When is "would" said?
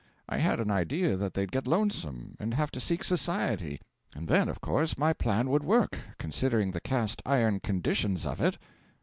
5.51-5.63